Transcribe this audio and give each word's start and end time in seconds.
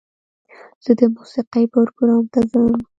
زه 0.83 0.91
د 0.99 1.01
موسیقۍ 1.15 1.65
پروګرام 1.73 2.23
ته 2.33 2.39
ځم. 2.51 2.73